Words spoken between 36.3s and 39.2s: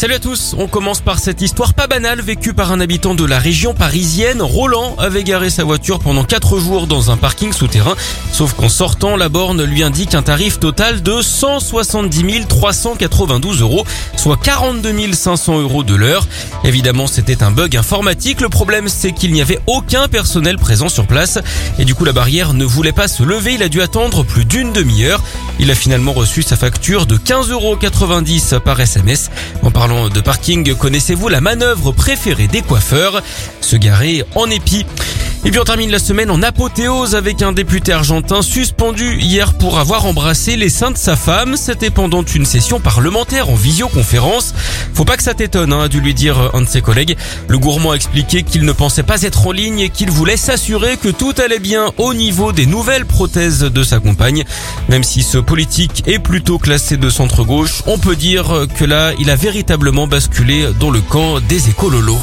en apothéose avec un député argentin suspendu